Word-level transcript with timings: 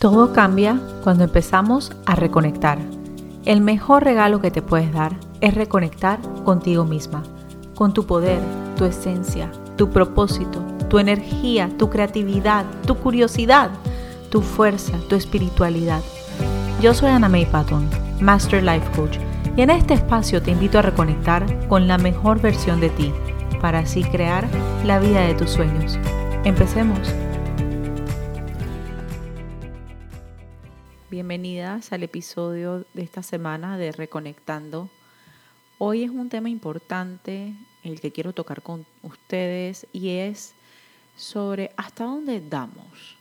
Todo 0.00 0.32
cambia 0.32 0.80
cuando 1.04 1.24
empezamos 1.24 1.92
a 2.06 2.14
reconectar. 2.14 2.78
El 3.44 3.60
mejor 3.60 4.02
regalo 4.02 4.40
que 4.40 4.50
te 4.50 4.62
puedes 4.62 4.90
dar 4.94 5.12
es 5.42 5.52
reconectar 5.52 6.18
contigo 6.42 6.86
misma, 6.86 7.22
con 7.74 7.92
tu 7.92 8.06
poder, 8.06 8.40
tu 8.78 8.86
esencia, 8.86 9.52
tu 9.76 9.90
propósito, 9.90 10.62
tu 10.88 11.00
energía, 11.00 11.68
tu 11.76 11.90
creatividad, 11.90 12.64
tu 12.86 12.94
curiosidad, 12.94 13.68
tu 14.30 14.40
fuerza, 14.40 14.94
tu 15.10 15.16
espiritualidad. 15.16 16.00
Yo 16.80 16.94
soy 16.94 17.10
Ana 17.10 17.28
May 17.28 17.44
Patton, 17.44 17.86
Master 18.22 18.62
Life 18.62 18.90
Coach, 18.96 19.18
y 19.54 19.60
en 19.60 19.68
este 19.68 19.92
espacio 19.92 20.40
te 20.40 20.52
invito 20.52 20.78
a 20.78 20.82
reconectar 20.82 21.68
con 21.68 21.86
la 21.86 21.98
mejor 21.98 22.40
versión 22.40 22.80
de 22.80 22.88
ti, 22.88 23.12
para 23.60 23.80
así 23.80 24.02
crear 24.02 24.48
la 24.82 24.98
vida 24.98 25.20
de 25.20 25.34
tus 25.34 25.50
sueños. 25.50 25.98
Empecemos. 26.44 27.12
Bienvenidas 31.40 31.90
al 31.94 32.02
episodio 32.02 32.84
de 32.92 33.00
esta 33.00 33.22
semana 33.22 33.78
de 33.78 33.92
Reconectando. 33.92 34.90
Hoy 35.78 36.02
es 36.02 36.10
un 36.10 36.28
tema 36.28 36.50
importante 36.50 37.54
el 37.82 37.98
que 37.98 38.12
quiero 38.12 38.34
tocar 38.34 38.60
con 38.60 38.84
ustedes 39.02 39.86
y 39.90 40.10
es 40.10 40.52
sobre 41.16 41.70
hasta 41.78 42.04
dónde 42.04 42.42
damos. 42.42 43.16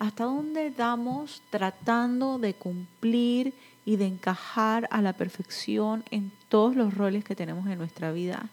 Hasta 0.00 0.24
dónde 0.24 0.72
damos 0.72 1.42
tratando 1.50 2.40
de 2.40 2.54
cumplir 2.54 3.54
y 3.84 3.94
de 3.94 4.06
encajar 4.06 4.88
a 4.90 5.00
la 5.00 5.12
perfección 5.12 6.02
en 6.10 6.32
todos 6.48 6.74
los 6.74 6.92
roles 6.92 7.22
que 7.22 7.36
tenemos 7.36 7.68
en 7.68 7.78
nuestra 7.78 8.10
vida 8.10 8.48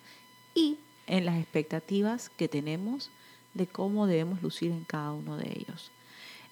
y 0.53 0.77
en 1.07 1.25
las 1.25 1.39
expectativas 1.39 2.29
que 2.29 2.47
tenemos 2.47 3.09
de 3.55 3.65
cómo 3.65 4.05
debemos 4.05 4.43
lucir 4.43 4.69
en 4.71 4.83
cada 4.83 5.11
uno 5.11 5.37
de 5.37 5.57
ellos. 5.57 5.91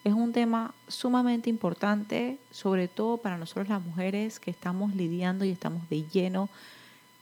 Es 0.03 0.13
un 0.13 0.31
tema 0.31 0.73
sumamente 0.87 1.49
importante, 1.49 2.37
sobre 2.51 2.87
todo 2.87 3.17
para 3.17 3.37
nosotros 3.37 3.67
las 3.67 3.81
mujeres 3.81 4.39
que 4.39 4.51
estamos 4.51 4.95
lidiando 4.95 5.43
y 5.43 5.49
estamos 5.49 5.89
de 5.89 6.03
lleno 6.03 6.49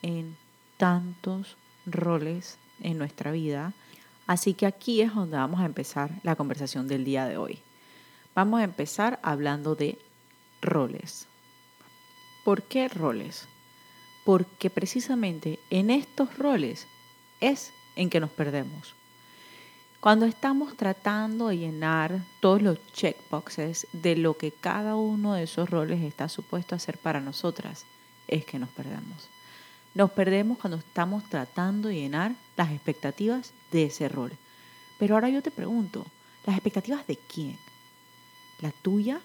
en 0.02 0.36
tantos 0.78 1.58
roles 1.86 2.58
en 2.82 2.98
nuestra 2.98 3.32
vida. 3.32 3.74
Así 4.28 4.54
que 4.54 4.66
aquí 4.66 5.02
es 5.02 5.14
donde 5.14 5.38
vamos 5.38 5.62
a 5.62 5.66
empezar 5.66 6.12
la 6.24 6.36
conversación 6.36 6.88
del 6.88 7.06
día 7.06 7.26
de 7.26 7.38
hoy. 7.38 7.60
Vamos 8.34 8.60
a 8.60 8.64
empezar 8.64 9.20
hablando 9.24 9.76
de 9.76 9.98
roles. 10.62 11.28
¿Por 12.44 12.64
qué 12.64 12.88
roles? 12.88 13.48
Porque 14.26 14.70
precisamente 14.70 15.60
en 15.70 15.90
estos 15.90 16.38
roles 16.38 16.88
es 17.40 17.72
en 17.96 18.10
que 18.10 18.20
nos 18.20 18.32
perdemos. 18.32 18.94
Cuando 20.06 20.28
estamos 20.28 20.78
tratando 20.78 21.48
de 21.48 21.58
llenar 21.58 22.24
todos 22.40 22.62
los 22.62 22.78
checkboxes 22.94 23.88
de 23.92 24.16
lo 24.16 24.38
que 24.38 24.52
cada 24.52 24.96
uno 24.96 25.34
de 25.34 25.42
esos 25.42 25.68
roles 25.68 26.00
está 26.04 26.30
supuesto 26.30 26.76
a 26.76 26.78
hacer 26.78 27.00
para 27.00 27.20
nosotras, 27.20 27.88
es 28.28 28.46
que 28.46 28.60
nos 28.60 28.70
perdemos. 28.70 29.30
Nos 29.96 30.12
perdemos 30.12 30.60
cuando 30.60 30.78
estamos 30.78 31.28
tratando 31.28 31.90
de 31.90 31.96
llenar 31.96 32.36
las 32.56 32.72
expectativas 32.72 33.52
de 33.72 33.86
ese 33.86 34.08
rol. 34.08 34.32
Pero 35.00 35.16
ahora 35.16 35.30
yo 35.30 35.42
te 35.42 35.50
pregunto, 35.50 36.06
¿las 36.46 36.56
expectativas 36.56 37.08
de 37.08 37.18
quién? 37.18 37.58
¿La 38.62 38.70
tuya? 38.70 39.20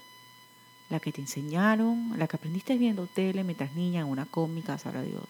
¿La 0.88 0.98
que 0.98 1.12
te 1.12 1.20
enseñaron? 1.20 2.14
¿La 2.16 2.26
que 2.26 2.36
aprendiste 2.36 2.78
viendo 2.78 3.06
tele 3.06 3.44
mientras 3.44 3.74
niña 3.74 4.00
en 4.00 4.06
una 4.06 4.24
cómica, 4.24 4.78
sabrá 4.78 5.02
Dios? 5.02 5.28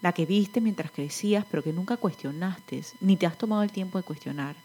La 0.00 0.12
que 0.12 0.26
viste 0.26 0.60
mientras 0.60 0.90
crecías, 0.90 1.44
pero 1.50 1.62
que 1.62 1.72
nunca 1.72 1.96
cuestionaste, 1.96 2.82
ni 3.00 3.16
te 3.16 3.26
has 3.26 3.38
tomado 3.38 3.62
el 3.62 3.72
tiempo 3.72 3.98
de 3.98 4.04
cuestionar 4.04 4.56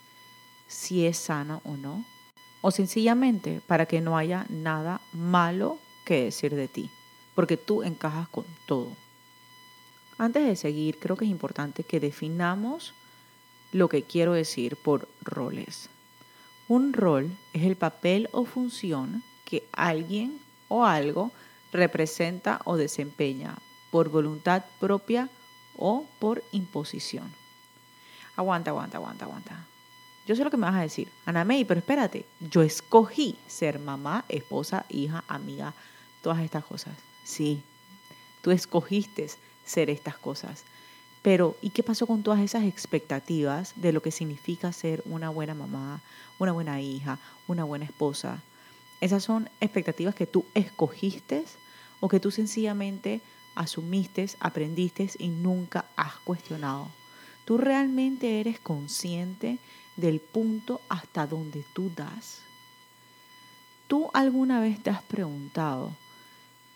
si 0.67 1.05
es 1.05 1.17
sana 1.17 1.59
o 1.65 1.77
no, 1.77 2.03
o 2.61 2.71
sencillamente 2.71 3.61
para 3.67 3.85
que 3.85 4.01
no 4.01 4.17
haya 4.17 4.45
nada 4.49 5.01
malo 5.11 5.79
que 6.05 6.25
decir 6.25 6.55
de 6.55 6.67
ti, 6.67 6.89
porque 7.35 7.57
tú 7.57 7.83
encajas 7.83 8.27
con 8.29 8.45
todo. 8.65 8.89
Antes 10.17 10.45
de 10.45 10.55
seguir, 10.55 10.99
creo 10.99 11.17
que 11.17 11.25
es 11.25 11.31
importante 11.31 11.83
que 11.83 11.99
definamos 11.99 12.93
lo 13.71 13.89
que 13.89 14.03
quiero 14.03 14.33
decir 14.33 14.77
por 14.77 15.07
roles. 15.21 15.89
Un 16.67 16.93
rol 16.93 17.35
es 17.53 17.63
el 17.63 17.75
papel 17.75 18.29
o 18.31 18.45
función 18.45 19.23
que 19.45 19.67
alguien 19.73 20.39
o 20.69 20.85
algo 20.85 21.31
representa 21.71 22.61
o 22.65 22.77
desempeña 22.77 23.57
por 23.93 24.09
voluntad 24.09 24.63
propia 24.79 25.29
o 25.77 26.07
por 26.17 26.43
imposición. 26.51 27.31
Aguanta, 28.35 28.71
aguanta, 28.71 28.97
aguanta, 28.97 29.25
aguanta. 29.25 29.67
Yo 30.25 30.35
sé 30.35 30.43
lo 30.43 30.49
que 30.49 30.57
me 30.57 30.65
vas 30.65 30.73
a 30.73 30.81
decir, 30.81 31.11
Ana 31.27 31.45
May, 31.45 31.63
pero 31.63 31.77
espérate, 31.77 32.25
yo 32.39 32.63
escogí 32.63 33.37
ser 33.45 33.77
mamá, 33.77 34.25
esposa, 34.29 34.87
hija, 34.89 35.23
amiga, 35.27 35.75
todas 36.23 36.39
estas 36.39 36.65
cosas. 36.65 36.95
Sí, 37.23 37.61
tú 38.41 38.49
escogiste 38.49 39.29
ser 39.63 39.91
estas 39.91 40.17
cosas. 40.17 40.63
Pero, 41.21 41.55
¿y 41.61 41.69
qué 41.69 41.83
pasó 41.83 42.07
con 42.07 42.23
todas 42.23 42.39
esas 42.39 42.63
expectativas 42.63 43.73
de 43.75 43.93
lo 43.93 44.01
que 44.01 44.09
significa 44.09 44.73
ser 44.73 45.03
una 45.05 45.29
buena 45.29 45.53
mamá, 45.53 46.01
una 46.39 46.51
buena 46.51 46.81
hija, 46.81 47.19
una 47.47 47.63
buena 47.63 47.85
esposa? 47.85 48.41
Esas 49.01 49.23
son 49.23 49.51
expectativas 49.61 50.15
que 50.15 50.25
tú 50.25 50.45
escogiste 50.55 51.45
o 51.99 52.09
que 52.09 52.19
tú 52.19 52.31
sencillamente 52.31 53.21
asumiste, 53.55 54.27
aprendiste 54.39 55.09
y 55.19 55.27
nunca 55.27 55.85
has 55.95 56.15
cuestionado. 56.17 56.89
¿Tú 57.45 57.57
realmente 57.57 58.39
eres 58.39 58.59
consciente 58.59 59.59
del 59.95 60.19
punto 60.19 60.81
hasta 60.89 61.27
donde 61.27 61.63
tú 61.73 61.91
das? 61.95 62.41
¿Tú 63.87 64.09
alguna 64.13 64.59
vez 64.59 64.81
te 64.81 64.89
has 64.89 65.03
preguntado 65.03 65.95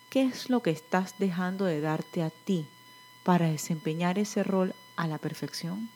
qué 0.10 0.24
es 0.24 0.50
lo 0.50 0.62
que 0.62 0.72
estás 0.72 1.18
dejando 1.18 1.66
de 1.66 1.82
darte 1.82 2.22
a 2.22 2.30
ti 2.30 2.66
para 3.24 3.50
desempeñar 3.50 4.20
ese 4.20 4.44
rol 4.44 4.76
a 4.98 5.08
la 5.08 5.18
perfección? 5.18 5.90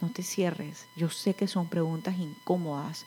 No 0.00 0.10
te 0.10 0.22
cierres. 0.22 0.86
Yo 0.96 1.10
sé 1.10 1.34
que 1.34 1.48
son 1.48 1.68
preguntas 1.68 2.18
incómodas, 2.18 3.04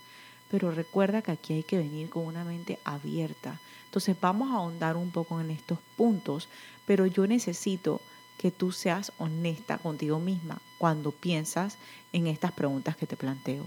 pero 0.53 0.69
recuerda 0.69 1.24
que 1.24 1.31
aquí 1.31 1.53
hay 1.53 1.64
que 1.64 1.80
venir 1.80 2.12
con 2.12 2.28
una 2.28 2.44
mente 2.44 2.78
abierta. 2.84 3.59
Entonces 3.86 4.16
vamos 4.22 4.52
a 4.52 4.58
ahondar 4.58 4.97
un 4.97 5.09
poco 5.09 5.41
en 5.41 5.50
estos 5.50 5.80
puntos, 5.97 6.47
pero 6.86 7.08
yo 7.08 7.25
necesito 7.25 8.02
que 8.38 8.52
tú 8.52 8.72
seas 8.72 9.14
honesta 9.18 9.80
contigo 9.80 10.19
misma 10.19 10.62
cuando 10.78 11.09
piensas 11.12 11.80
en 12.12 12.28
estas 12.28 12.52
preguntas 12.52 12.96
que 12.96 13.08
te 13.08 13.18
planteo. 13.18 13.66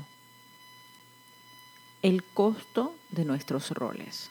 El 2.03 2.23
costo 2.23 2.95
de 3.11 3.25
nuestros 3.25 3.73
roles. 3.73 4.31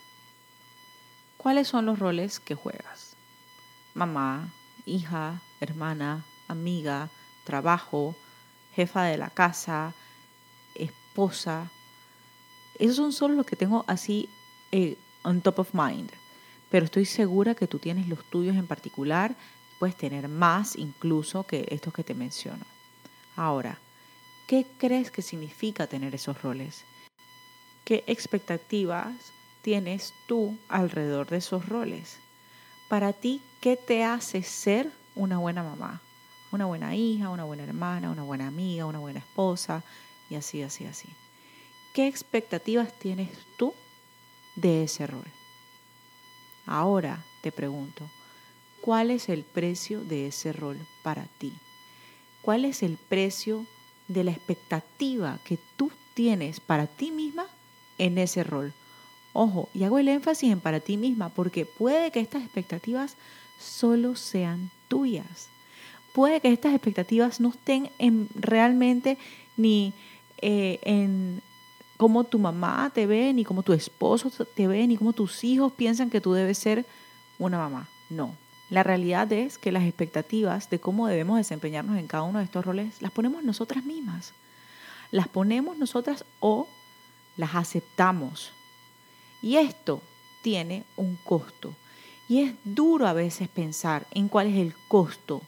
¿Cuáles 1.35 1.67
son 1.67 1.85
los 1.85 1.99
roles 1.99 2.39
que 2.39 2.55
juegas? 2.55 3.17
Mamá, 3.93 4.53
hija, 4.85 5.41
hermana, 5.59 6.23
amiga, 6.47 7.09
trabajo, 7.43 8.15
jefa 8.73 9.03
de 9.03 9.17
la 9.17 9.29
casa, 9.29 9.93
esposa, 10.73 11.69
esos 12.79 12.95
son 12.95 13.13
solo 13.13 13.35
los 13.35 13.45
que 13.45 13.55
tengo 13.55 13.83
así 13.87 14.29
eh, 14.71 14.97
on 15.23 15.41
top 15.41 15.59
of 15.59 15.73
mind. 15.73 16.11
Pero 16.69 16.85
estoy 16.85 17.05
segura 17.05 17.55
que 17.55 17.67
tú 17.67 17.79
tienes 17.79 18.07
los 18.07 18.23
tuyos 18.29 18.55
en 18.55 18.67
particular. 18.67 19.35
Puedes 19.79 19.95
tener 19.95 20.27
más 20.27 20.75
incluso 20.75 21.43
que 21.43 21.65
estos 21.69 21.93
que 21.93 22.03
te 22.03 22.13
menciono. 22.13 22.65
Ahora, 23.35 23.79
¿qué 24.47 24.65
crees 24.77 25.11
que 25.11 25.21
significa 25.21 25.87
tener 25.87 26.15
esos 26.15 26.41
roles? 26.41 26.83
¿Qué 27.83 28.03
expectativas 28.07 29.13
tienes 29.61 30.13
tú 30.27 30.57
alrededor 30.69 31.27
de 31.27 31.37
esos 31.37 31.67
roles? 31.67 32.19
Para 32.89 33.13
ti, 33.13 33.41
¿qué 33.61 33.77
te 33.77 34.03
hace 34.03 34.43
ser 34.43 34.91
una 35.15 35.37
buena 35.37 35.63
mamá? 35.63 36.01
Una 36.51 36.65
buena 36.65 36.95
hija, 36.95 37.29
una 37.29 37.43
buena 37.43 37.63
hermana, 37.63 38.11
una 38.11 38.23
buena 38.23 38.47
amiga, 38.47 38.85
una 38.85 38.99
buena 38.99 39.19
esposa, 39.19 39.83
y 40.29 40.35
así, 40.35 40.61
así, 40.61 40.85
así. 40.85 41.09
¿Qué 41.95 42.07
expectativas 42.07 42.91
tienes 42.99 43.29
tú 43.55 43.73
de 44.57 44.83
ese 44.83 45.07
rol? 45.07 45.23
Ahora 46.65 47.23
te 47.39 47.53
pregunto, 47.53 48.09
¿cuál 48.81 49.11
es 49.11 49.29
el 49.29 49.43
precio 49.43 50.01
de 50.01 50.27
ese 50.27 50.51
rol 50.51 50.77
para 51.03 51.23
ti? 51.37 51.53
¿Cuál 52.41 52.65
es 52.65 52.83
el 52.83 52.97
precio 52.97 53.65
de 54.09 54.25
la 54.25 54.31
expectativa 54.31 55.39
que 55.45 55.57
tú 55.77 55.89
tienes 56.15 56.59
para 56.59 56.85
ti 56.85 57.11
misma 57.11 57.45
en 57.97 58.17
ese 58.17 58.43
rol? 58.43 58.73
Ojo, 59.31 59.69
y 59.73 59.85
hago 59.85 59.97
el 59.97 60.09
énfasis 60.09 60.51
en 60.51 60.59
para 60.59 60.81
ti 60.81 60.97
misma 60.97 61.29
porque 61.29 61.65
puede 61.65 62.11
que 62.11 62.19
estas 62.19 62.43
expectativas 62.43 63.15
solo 63.57 64.17
sean 64.17 64.69
tuyas. 64.89 65.47
Puede 66.13 66.41
que 66.41 66.51
estas 66.51 66.73
expectativas 66.73 67.39
no 67.39 67.51
estén 67.51 67.89
en, 67.99 68.27
realmente 68.35 69.17
ni 69.55 69.93
eh, 70.41 70.79
en 70.81 71.41
cómo 71.97 72.23
tu 72.23 72.39
mamá 72.39 72.91
te 72.93 73.05
ve, 73.05 73.33
ni 73.33 73.43
cómo 73.43 73.63
tu 73.63 73.73
esposo 73.73 74.29
te 74.29 74.67
ve, 74.67 74.85
ni 74.87 74.97
cómo 74.97 75.13
tus 75.13 75.43
hijos 75.43 75.71
piensan 75.73 76.09
que 76.09 76.21
tú 76.21 76.33
debes 76.33 76.57
ser 76.57 76.85
una 77.39 77.57
mamá. 77.57 77.87
No. 78.09 78.35
La 78.69 78.83
realidad 78.83 79.31
es 79.31 79.57
que 79.57 79.71
las 79.71 79.83
expectativas 79.83 80.69
de 80.69 80.79
cómo 80.79 81.07
debemos 81.07 81.37
desempeñarnos 81.37 81.97
en 81.97 82.07
cada 82.07 82.23
uno 82.23 82.39
de 82.39 82.45
estos 82.45 82.65
roles 82.65 83.01
las 83.01 83.11
ponemos 83.11 83.43
nosotras 83.43 83.85
mismas. 83.85 84.33
Las 85.11 85.27
ponemos 85.27 85.77
nosotras 85.77 86.25
o 86.39 86.67
las 87.37 87.55
aceptamos. 87.55 88.51
Y 89.41 89.57
esto 89.57 90.01
tiene 90.41 90.83
un 90.97 91.15
costo. 91.17 91.75
Y 92.27 92.41
es 92.41 92.55
duro 92.63 93.07
a 93.07 93.13
veces 93.13 93.47
pensar 93.47 94.07
en 94.11 94.27
cuál 94.27 94.47
es 94.47 94.57
el 94.57 94.73
costo 94.87 95.43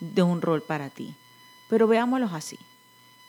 de 0.00 0.22
un 0.22 0.42
rol 0.42 0.62
para 0.62 0.90
ti. 0.90 1.14
Pero 1.68 1.86
veámoslo 1.86 2.26
así. 2.26 2.58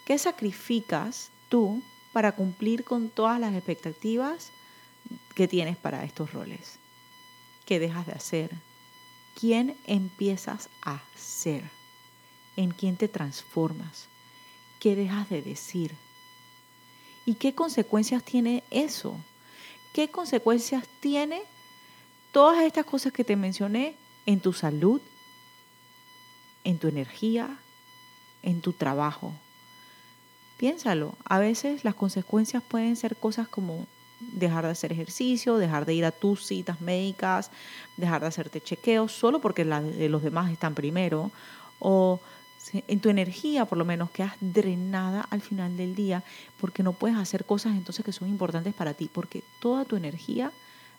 ¿Qué 0.05 0.17
sacrificas 0.17 1.29
tú 1.50 1.83
para 2.13 2.33
cumplir 2.33 2.83
con 2.83 3.09
todas 3.09 3.39
las 3.39 3.53
expectativas 3.53 4.51
que 5.35 5.47
tienes 5.47 5.77
para 5.77 6.03
estos 6.03 6.33
roles? 6.33 6.79
¿Qué 7.65 7.79
dejas 7.79 8.06
de 8.07 8.13
hacer? 8.13 8.51
¿Quién 9.39 9.77
empiezas 9.85 10.69
a 10.81 11.01
ser? 11.15 11.63
¿En 12.56 12.71
quién 12.71 12.97
te 12.97 13.07
transformas? 13.07 14.07
¿Qué 14.79 14.95
dejas 14.95 15.29
de 15.29 15.41
decir? 15.41 15.95
¿Y 17.25 17.35
qué 17.35 17.53
consecuencias 17.53 18.23
tiene 18.23 18.63
eso? 18.71 19.15
¿Qué 19.94 20.09
consecuencias 20.09 20.85
tiene 21.00 21.44
todas 22.31 22.63
estas 22.63 22.85
cosas 22.85 23.13
que 23.13 23.23
te 23.23 23.35
mencioné 23.35 23.95
en 24.25 24.39
tu 24.39 24.53
salud, 24.53 25.01
en 26.63 26.77
tu 26.77 26.88
energía, 26.88 27.57
en 28.44 28.62
tu 28.62 28.73
trabajo. 28.73 29.33
Piénsalo, 30.59 31.15
a 31.23 31.39
veces 31.39 31.85
las 31.85 31.95
consecuencias 31.95 32.61
pueden 32.61 32.97
ser 32.97 33.15
cosas 33.15 33.47
como 33.47 33.88
dejar 34.19 34.65
de 34.65 34.71
hacer 34.71 34.91
ejercicio, 34.91 35.57
dejar 35.57 35.85
de 35.85 35.94
ir 35.94 36.03
a 36.03 36.11
tus 36.11 36.45
citas 36.45 36.81
médicas, 36.81 37.50
dejar 37.95 38.19
de 38.19 38.27
hacerte 38.27 38.59
chequeos 38.59 39.13
solo 39.13 39.39
porque 39.39 39.63
los 39.63 40.21
demás 40.21 40.51
están 40.51 40.75
primero, 40.75 41.31
o 41.79 42.19
en 42.73 43.00
tu 43.00 43.09
energía 43.09 43.63
por 43.63 43.77
lo 43.77 43.85
menos 43.85 44.11
quedas 44.11 44.33
drenada 44.41 45.25
al 45.29 45.39
final 45.39 45.77
del 45.77 45.95
día 45.95 46.25
porque 46.59 46.83
no 46.83 46.91
puedes 46.91 47.17
hacer 47.17 47.45
cosas 47.45 47.77
entonces 47.77 48.03
que 48.03 48.12
son 48.12 48.27
importantes 48.27 48.73
para 48.73 48.94
ti, 48.94 49.09
porque 49.12 49.45
toda 49.62 49.85
tu 49.85 49.95
energía 49.95 50.51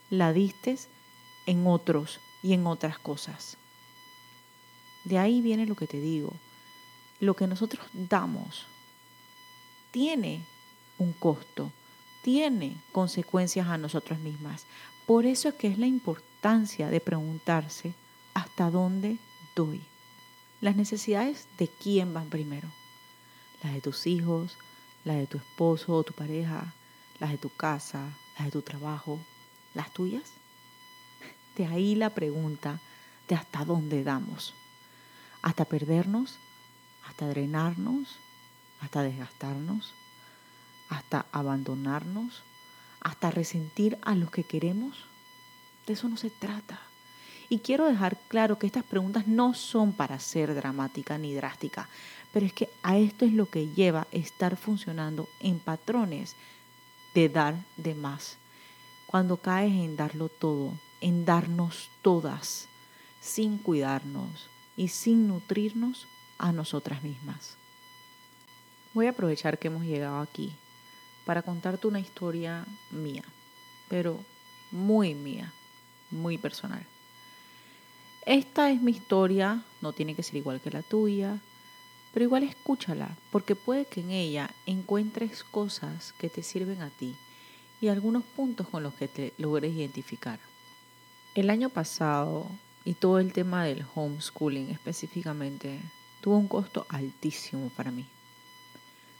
la 0.08 0.32
distes 0.32 0.88
en 1.44 1.66
otros 1.66 2.18
y 2.42 2.54
en 2.54 2.66
otras 2.66 2.98
cosas. 2.98 3.58
De 5.04 5.18
ahí 5.18 5.42
viene 5.42 5.66
lo 5.66 5.74
que 5.74 5.86
te 5.86 6.00
digo. 6.00 6.32
Lo 7.20 7.36
que 7.36 7.46
nosotros 7.46 7.86
damos 7.92 8.66
tiene 9.90 10.44
un 10.98 11.12
costo, 11.12 11.72
tiene 12.22 12.76
consecuencias 12.92 13.68
a 13.68 13.78
nosotros 13.78 14.18
mismas. 14.20 14.66
Por 15.06 15.26
eso 15.26 15.48
es 15.48 15.54
que 15.54 15.68
es 15.68 15.78
la 15.78 15.86
importancia 15.86 16.88
de 16.88 17.00
preguntarse 17.00 17.94
hasta 18.34 18.70
dónde 18.70 19.18
doy. 19.56 19.80
Las 20.60 20.76
necesidades 20.76 21.48
de 21.58 21.68
quién 21.68 22.12
van 22.12 22.28
primero. 22.28 22.68
Las 23.62 23.72
de 23.72 23.80
tus 23.80 24.06
hijos, 24.06 24.56
las 25.04 25.16
de 25.16 25.26
tu 25.26 25.38
esposo 25.38 25.94
o 25.94 26.02
tu 26.02 26.12
pareja, 26.12 26.74
las 27.18 27.30
de 27.30 27.38
tu 27.38 27.48
casa, 27.50 28.10
las 28.36 28.46
de 28.46 28.50
tu 28.50 28.62
trabajo, 28.62 29.18
las 29.74 29.92
tuyas. 29.92 30.32
De 31.56 31.66
ahí 31.66 31.94
la 31.94 32.10
pregunta 32.10 32.80
de 33.28 33.34
hasta 33.34 33.64
dónde 33.64 34.04
damos. 34.04 34.54
Hasta 35.42 35.64
perdernos, 35.64 36.38
hasta 37.06 37.26
drenarnos, 37.28 38.18
hasta 38.80 39.02
desgastarnos, 39.02 39.92
hasta 40.88 41.26
abandonarnos, 41.32 42.42
hasta 43.00 43.30
resentir 43.30 43.98
a 44.02 44.14
los 44.14 44.30
que 44.30 44.44
queremos. 44.44 45.04
De 45.86 45.94
eso 45.94 46.08
no 46.08 46.16
se 46.16 46.30
trata. 46.30 46.80
Y 47.48 47.58
quiero 47.58 47.86
dejar 47.86 48.16
claro 48.28 48.58
que 48.58 48.66
estas 48.66 48.84
preguntas 48.84 49.26
no 49.26 49.54
son 49.54 49.92
para 49.92 50.20
ser 50.20 50.54
dramática 50.54 51.18
ni 51.18 51.34
drástica, 51.34 51.88
pero 52.32 52.46
es 52.46 52.52
que 52.52 52.70
a 52.82 52.96
esto 52.96 53.24
es 53.24 53.32
lo 53.32 53.46
que 53.46 53.68
lleva 53.68 54.06
estar 54.12 54.56
funcionando 54.56 55.28
en 55.40 55.58
patrones 55.58 56.36
de 57.12 57.28
dar 57.28 57.56
de 57.76 57.94
más. 57.94 58.36
Cuando 59.06 59.36
caes 59.36 59.72
en 59.72 59.96
darlo 59.96 60.28
todo, 60.28 60.78
en 61.00 61.24
darnos 61.24 61.90
todas, 62.02 62.68
sin 63.20 63.58
cuidarnos 63.58 64.48
y 64.76 64.88
sin 64.88 65.26
nutrirnos 65.26 66.06
a 66.38 66.52
nosotras 66.52 67.02
mismas. 67.02 67.59
Voy 68.92 69.06
a 69.06 69.10
aprovechar 69.10 69.58
que 69.58 69.68
hemos 69.68 69.84
llegado 69.84 70.18
aquí 70.18 70.52
para 71.24 71.42
contarte 71.42 71.86
una 71.86 72.00
historia 72.00 72.66
mía, 72.90 73.22
pero 73.88 74.18
muy 74.72 75.14
mía, 75.14 75.52
muy 76.10 76.38
personal. 76.38 76.84
Esta 78.26 78.68
es 78.70 78.82
mi 78.82 78.90
historia, 78.90 79.62
no 79.80 79.92
tiene 79.92 80.16
que 80.16 80.24
ser 80.24 80.36
igual 80.36 80.60
que 80.60 80.72
la 80.72 80.82
tuya, 80.82 81.38
pero 82.12 82.24
igual 82.24 82.42
escúchala, 82.42 83.16
porque 83.30 83.54
puede 83.54 83.84
que 83.84 84.00
en 84.00 84.10
ella 84.10 84.50
encuentres 84.66 85.44
cosas 85.44 86.12
que 86.18 86.28
te 86.28 86.42
sirven 86.42 86.82
a 86.82 86.90
ti 86.90 87.14
y 87.80 87.88
algunos 87.88 88.24
puntos 88.24 88.68
con 88.68 88.82
los 88.82 88.94
que 88.94 89.06
te 89.06 89.32
logres 89.38 89.72
identificar. 89.72 90.40
El 91.36 91.48
año 91.48 91.70
pasado, 91.70 92.48
y 92.84 92.94
todo 92.94 93.20
el 93.20 93.32
tema 93.32 93.64
del 93.64 93.86
homeschooling 93.94 94.70
específicamente, 94.70 95.80
tuvo 96.20 96.38
un 96.38 96.48
costo 96.48 96.86
altísimo 96.88 97.70
para 97.76 97.92
mí. 97.92 98.04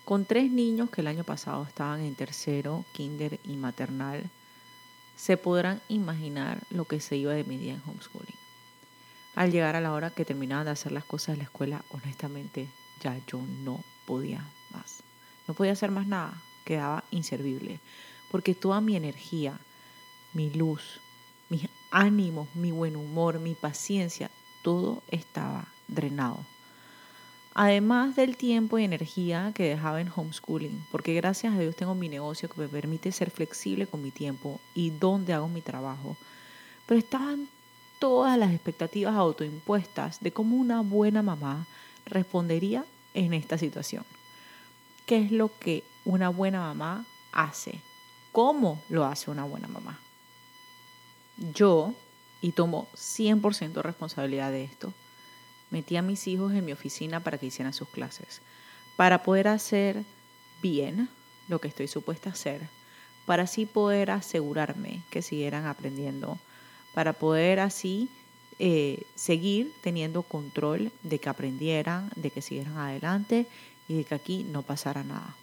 Con 0.05 0.25
tres 0.25 0.51
niños 0.51 0.91
que 0.91 1.03
el 1.03 1.07
año 1.07 1.25
pasado 1.25 1.65
estaban 1.65 2.01
en 2.01 2.15
tercero, 2.15 2.85
kinder 2.93 3.39
y 3.45 3.57
maternal, 3.57 4.29
se 5.17 5.37
podrán 5.37 5.81
imaginar 5.89 6.63
lo 6.71 6.87
que 6.87 7.01
se 7.01 7.17
iba 7.17 7.33
de 7.33 7.45
mi 7.45 7.59
día 7.59 7.75
en 7.75 7.83
homeschooling. 7.87 8.39
Al 9.35 9.53
llegar 9.53 9.77
a 9.77 9.81
la 9.81 9.93
hora 9.93 10.11
que 10.11 10.25
terminaban 10.25 10.65
de 10.65 10.73
hacer 10.73 10.93
las 10.93 11.05
cosas 11.05 11.35
de 11.35 11.39
la 11.39 11.45
escuela, 11.45 11.85
honestamente 11.91 12.69
ya 13.01 13.19
yo 13.27 13.41
no 13.63 13.85
podía 14.07 14.45
más. 14.71 15.03
No 15.47 15.55
podía 15.55 15.73
hacer 15.73 15.91
más 15.91 16.07
nada, 16.07 16.43
quedaba 16.65 17.05
inservible, 17.11 17.81
porque 18.31 18.55
toda 18.55 18.81
mi 18.81 18.97
energía, 18.97 19.59
mi 20.33 20.51
luz, 20.51 21.01
mis 21.49 21.69
ánimos, 21.91 22.49
mi 22.55 22.71
buen 22.71 22.97
humor, 22.97 23.39
mi 23.41 23.55
paciencia, 23.55 24.31
todo 24.63 25.03
estaba 25.09 25.69
drenado. 25.87 26.45
Además 27.55 28.17
del 28.17 28.37
tiempo 28.37 28.79
y 28.79 28.85
energía 28.85 29.53
que 29.55 29.69
dejaba 29.69 30.01
en 30.01 30.11
homeschooling, 30.15 30.87
porque 30.91 31.15
gracias 31.15 31.55
a 31.55 31.59
Dios 31.59 31.77
tengo 31.77 31.95
mi 31.95 32.09
negocio 32.09 32.49
que 32.49 32.61
me 32.61 32.69
permite 32.69 33.11
ser 33.13 33.31
flexible 33.31 33.87
con 33.87 34.03
mi 34.03 34.11
tiempo 34.11 34.61
y 34.75 34.91
dónde 34.91 35.33
hago 35.33 35.49
mi 35.49 35.61
trabajo. 35.61 36.17
Pero 36.87 36.99
estaban 36.99 37.49
todas 37.99 38.39
las 38.39 38.53
expectativas 38.53 39.15
autoimpuestas 39.15 40.21
de 40.21 40.33
cómo 40.33 40.57
una 40.57 40.81
buena 40.81 41.23
mamá 41.23 41.67
respondería 42.07 42.85
en 43.15 43.35
esta 43.35 43.59
situación. 43.59 44.05
¿Qué 45.07 45.19
es 45.19 45.33
lo 45.33 45.51
que 45.59 45.83
una 46.05 46.29
buena 46.29 46.61
mamá 46.61 47.05
hace? 47.33 47.81
¿Cómo 48.33 48.81
lo 48.89 49.05
hace 49.05 49.31
una 49.31 49.45
buena 49.45 49.67
mamá? 49.67 49.99
yo, 51.55 51.95
y 52.43 52.53
tomo 52.53 52.89
100% 52.95 53.83
responsabilidad 53.83 54.51
de 54.51 54.65
esto, 54.65 54.93
metí 55.71 55.97
a 55.97 56.03
mis 56.03 56.27
hijos 56.27 56.53
en 56.53 56.65
mi 56.65 56.73
oficina 56.73 57.21
para 57.21 57.39
que 57.39 57.47
hicieran 57.47 57.73
sus 57.73 57.89
clases, 57.89 58.43
para 58.97 59.23
poder 59.23 59.49
hacer 59.49 60.05
bien 60.63 61.09
lo 61.49 61.61
que 61.61 61.69
estoy 61.69 61.89
supuesta 61.89 62.31
a 62.31 62.33
hacer, 62.33 62.69
para 63.27 63.45
así 63.45 63.67
poder 63.67 64.11
asegurarme 64.11 65.03
que 65.11 65.23
siguieran 65.23 65.67
aprendiendo, 65.67 66.39
para 66.95 67.13
poder 67.13 67.61
así 67.61 68.09
eh, 68.59 69.05
seguir 69.15 69.73
teniendo 69.81 70.23
control 70.23 70.93
de 71.03 71.19
que 71.19 71.29
aprendieran, 71.29 72.11
de 72.17 72.31
que 72.31 72.43
siguieran 72.43 72.77
adelante 72.77 73.47
y 73.89 73.95
de 73.95 74.05
que 74.05 74.15
aquí 74.15 74.45
no 74.45 74.63
pasara 74.63 75.03
nada. 75.03 75.35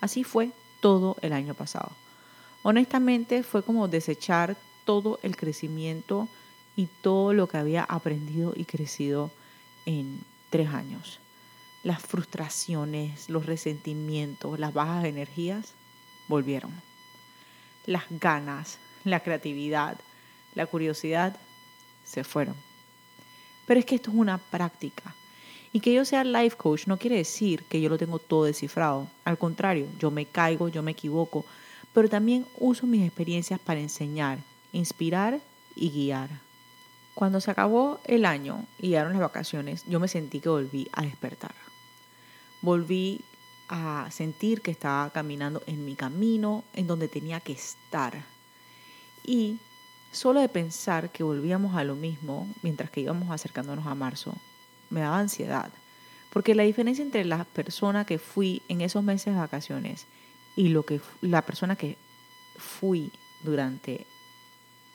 Así 0.00 0.24
fue 0.24 0.50
todo 0.80 1.16
el 1.22 1.32
año 1.32 1.54
pasado. 1.54 1.92
Honestamente 2.62 3.42
fue 3.42 3.62
como 3.62 3.88
desechar 3.88 4.56
todo 4.84 5.18
el 5.22 5.36
crecimiento 5.36 6.28
y 6.76 6.86
todo 6.86 7.32
lo 7.32 7.48
que 7.48 7.56
había 7.56 7.84
aprendido 7.84 8.52
y 8.54 8.64
crecido 8.64 9.30
en 9.86 10.20
tres 10.50 10.68
años. 10.68 11.20
Las 11.82 12.02
frustraciones, 12.02 13.28
los 13.28 13.46
resentimientos, 13.46 14.58
las 14.58 14.72
bajas 14.72 15.04
energías 15.04 15.74
volvieron. 16.28 16.72
Las 17.86 18.04
ganas, 18.10 18.78
la 19.04 19.20
creatividad, 19.20 19.98
la 20.54 20.66
curiosidad 20.66 21.36
se 22.04 22.24
fueron. 22.24 22.54
Pero 23.66 23.80
es 23.80 23.86
que 23.86 23.96
esto 23.96 24.10
es 24.10 24.16
una 24.16 24.38
práctica. 24.38 25.14
Y 25.72 25.80
que 25.80 25.94
yo 25.94 26.04
sea 26.04 26.24
life 26.24 26.56
coach 26.56 26.86
no 26.86 26.98
quiere 26.98 27.16
decir 27.16 27.64
que 27.64 27.80
yo 27.80 27.88
lo 27.88 27.98
tengo 27.98 28.18
todo 28.18 28.44
descifrado. 28.44 29.08
Al 29.24 29.38
contrario, 29.38 29.88
yo 29.98 30.10
me 30.10 30.26
caigo, 30.26 30.68
yo 30.68 30.82
me 30.82 30.92
equivoco, 30.92 31.44
pero 31.92 32.08
también 32.08 32.46
uso 32.58 32.86
mis 32.86 33.06
experiencias 33.06 33.58
para 33.58 33.80
enseñar 33.80 34.38
inspirar 34.72 35.40
y 35.76 35.90
guiar. 35.90 36.30
Cuando 37.14 37.40
se 37.40 37.50
acabó 37.50 38.00
el 38.04 38.24
año 38.24 38.64
y 38.78 38.88
llegaron 38.88 39.12
las 39.12 39.20
vacaciones, 39.20 39.84
yo 39.86 40.00
me 40.00 40.08
sentí 40.08 40.40
que 40.40 40.48
volví 40.48 40.88
a 40.92 41.02
despertar. 41.02 41.54
Volví 42.62 43.20
a 43.68 44.08
sentir 44.10 44.62
que 44.62 44.70
estaba 44.70 45.10
caminando 45.10 45.62
en 45.66 45.84
mi 45.84 45.94
camino, 45.94 46.64
en 46.74 46.86
donde 46.86 47.08
tenía 47.08 47.40
que 47.40 47.52
estar. 47.52 48.24
Y 49.24 49.58
solo 50.10 50.40
de 50.40 50.48
pensar 50.48 51.10
que 51.10 51.22
volvíamos 51.22 51.76
a 51.76 51.84
lo 51.84 51.94
mismo 51.94 52.48
mientras 52.62 52.90
que 52.90 53.00
íbamos 53.00 53.30
acercándonos 53.30 53.86
a 53.86 53.94
marzo, 53.94 54.34
me 54.90 55.00
daba 55.00 55.18
ansiedad. 55.18 55.70
Porque 56.32 56.54
la 56.54 56.62
diferencia 56.62 57.02
entre 57.02 57.24
la 57.24 57.44
persona 57.44 58.06
que 58.06 58.18
fui 58.18 58.62
en 58.68 58.80
esos 58.80 59.02
meses 59.02 59.34
de 59.34 59.40
vacaciones 59.40 60.06
y 60.56 60.68
lo 60.68 60.84
que 60.84 61.00
la 61.20 61.42
persona 61.42 61.76
que 61.76 61.98
fui 62.56 63.12
durante 63.42 64.06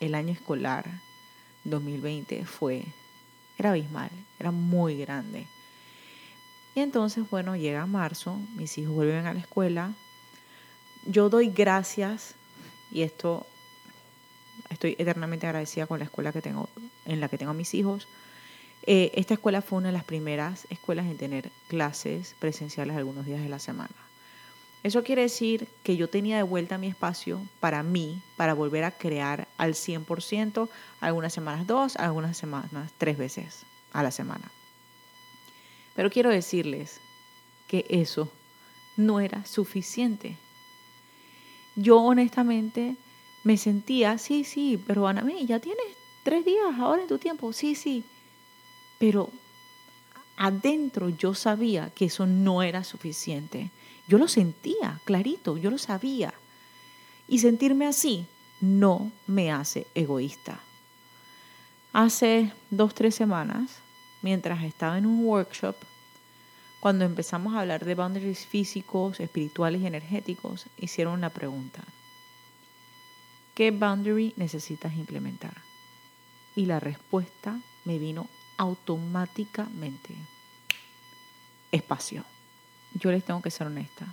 el 0.00 0.14
año 0.14 0.32
escolar 0.32 1.00
2020 1.70 2.44
fue 2.44 2.84
era 3.58 3.70
abismal, 3.70 4.10
era 4.38 4.52
muy 4.52 4.96
grande. 4.98 5.46
Y 6.74 6.80
entonces, 6.80 7.28
bueno, 7.28 7.56
llega 7.56 7.86
marzo, 7.86 8.38
mis 8.54 8.78
hijos 8.78 8.94
vuelven 8.94 9.26
a 9.26 9.34
la 9.34 9.40
escuela. 9.40 9.94
Yo 11.06 11.28
doy 11.28 11.50
gracias 11.50 12.36
y 12.92 13.02
esto 13.02 13.46
estoy 14.70 14.94
eternamente 14.98 15.46
agradecida 15.46 15.86
con 15.86 15.98
la 15.98 16.04
escuela 16.04 16.32
que 16.32 16.40
tengo 16.40 16.68
en 17.04 17.20
la 17.20 17.28
que 17.28 17.38
tengo 17.38 17.50
a 17.50 17.54
mis 17.54 17.74
hijos. 17.74 18.06
Eh, 18.84 19.10
esta 19.14 19.34
escuela 19.34 19.60
fue 19.60 19.78
una 19.78 19.88
de 19.88 19.92
las 19.92 20.04
primeras 20.04 20.66
escuelas 20.70 21.06
en 21.06 21.18
tener 21.18 21.50
clases 21.66 22.36
presenciales 22.38 22.96
algunos 22.96 23.26
días 23.26 23.42
de 23.42 23.48
la 23.48 23.58
semana. 23.58 24.07
Eso 24.82 25.02
quiere 25.02 25.22
decir 25.22 25.68
que 25.82 25.96
yo 25.96 26.08
tenía 26.08 26.36
de 26.36 26.44
vuelta 26.44 26.78
mi 26.78 26.86
espacio 26.86 27.40
para 27.60 27.82
mí, 27.82 28.22
para 28.36 28.54
volver 28.54 28.84
a 28.84 28.92
crear 28.92 29.48
al 29.58 29.74
100%, 29.74 30.68
algunas 31.00 31.32
semanas 31.32 31.66
dos, 31.66 31.96
algunas 31.96 32.36
semanas 32.36 32.92
tres 32.96 33.18
veces 33.18 33.64
a 33.92 34.02
la 34.02 34.10
semana. 34.10 34.50
Pero 35.94 36.10
quiero 36.10 36.30
decirles 36.30 37.00
que 37.66 37.84
eso 37.88 38.30
no 38.96 39.18
era 39.20 39.44
suficiente. 39.44 40.36
Yo 41.74 41.98
honestamente 41.98 42.96
me 43.44 43.56
sentía, 43.56 44.18
sí, 44.18 44.44
sí, 44.44 44.82
pero 44.86 45.06
Ana, 45.08 45.24
ya 45.44 45.58
tienes 45.58 45.86
tres 46.22 46.44
días 46.44 46.78
ahora 46.78 47.02
en 47.02 47.08
tu 47.08 47.18
tiempo, 47.18 47.52
sí, 47.52 47.74
sí. 47.74 48.04
Pero 48.98 49.30
adentro 50.38 51.10
yo 51.10 51.34
sabía 51.34 51.90
que 51.90 52.06
eso 52.06 52.26
no 52.26 52.62
era 52.62 52.84
suficiente 52.84 53.70
yo 54.08 54.16
lo 54.16 54.26
sentía, 54.26 55.00
clarito, 55.04 55.58
yo 55.58 55.70
lo 55.70 55.76
sabía. 55.76 56.32
Y 57.28 57.40
sentirme 57.40 57.86
así 57.86 58.26
no 58.60 59.12
me 59.26 59.52
hace 59.52 59.86
egoísta. 59.94 60.60
Hace 61.92 62.50
dos, 62.70 62.94
tres 62.94 63.14
semanas, 63.14 63.80
mientras 64.22 64.64
estaba 64.64 64.96
en 64.96 65.04
un 65.04 65.26
workshop, 65.26 65.76
cuando 66.80 67.04
empezamos 67.04 67.54
a 67.54 67.60
hablar 67.60 67.84
de 67.84 67.94
boundaries 67.94 68.46
físicos, 68.46 69.20
espirituales 69.20 69.82
y 69.82 69.86
energéticos, 69.86 70.66
hicieron 70.78 71.12
una 71.12 71.28
pregunta. 71.28 71.82
¿Qué 73.54 73.72
boundary 73.72 74.32
necesitas 74.36 74.94
implementar? 74.94 75.54
Y 76.56 76.64
la 76.64 76.80
respuesta 76.80 77.60
me 77.84 77.98
vino 77.98 78.26
automáticamente. 78.58 80.14
Espacio 81.72 82.24
yo 82.94 83.10
les 83.10 83.24
tengo 83.24 83.42
que 83.42 83.50
ser 83.50 83.66
honesta. 83.66 84.06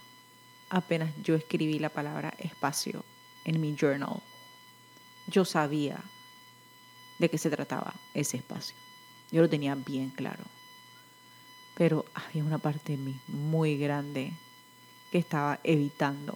Apenas 0.69 1.11
yo 1.23 1.35
escribí 1.35 1.79
la 1.79 1.89
palabra 1.89 2.33
espacio 2.39 3.03
en 3.43 3.61
mi 3.61 3.75
journal, 3.75 4.21
yo 5.27 5.45
sabía 5.45 5.99
de 7.19 7.29
qué 7.29 7.37
se 7.37 7.49
trataba 7.49 7.93
ese 8.13 8.37
espacio. 8.37 8.75
Yo 9.31 9.41
lo 9.41 9.49
tenía 9.49 9.75
bien 9.75 10.09
claro. 10.09 10.43
Pero 11.75 12.05
había 12.13 12.43
una 12.43 12.57
parte 12.57 12.93
de 12.93 12.97
mí 12.97 13.19
muy 13.27 13.77
grande 13.77 14.33
que 15.11 15.17
estaba 15.17 15.59
evitando 15.63 16.35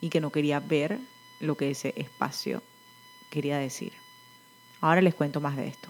y 0.00 0.08
que 0.08 0.20
no 0.20 0.30
quería 0.30 0.58
ver 0.58 0.98
lo 1.40 1.56
que 1.56 1.70
ese 1.70 1.92
espacio 1.96 2.62
quería 3.30 3.58
decir. 3.58 3.92
Ahora 4.80 5.00
les 5.00 5.14
cuento 5.14 5.40
más 5.40 5.56
de 5.56 5.68
esto. 5.68 5.88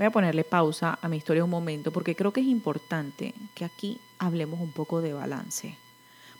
Voy 0.00 0.06
a 0.06 0.10
ponerle 0.10 0.44
pausa 0.44 0.98
a 1.02 1.08
mi 1.08 1.18
historia 1.18 1.44
un 1.44 1.50
momento 1.50 1.92
porque 1.92 2.16
creo 2.16 2.32
que 2.32 2.40
es 2.40 2.46
importante 2.46 3.34
que 3.54 3.66
aquí 3.66 4.00
hablemos 4.18 4.58
un 4.58 4.72
poco 4.72 5.02
de 5.02 5.12
balance. 5.12 5.76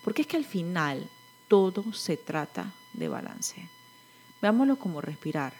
Porque 0.02 0.22
es 0.22 0.28
que 0.28 0.38
al 0.38 0.46
final 0.46 1.06
todo 1.46 1.92
se 1.92 2.16
trata 2.16 2.72
de 2.94 3.08
balance. 3.08 3.68
Veámoslo 4.40 4.76
como 4.76 5.02
respirar. 5.02 5.52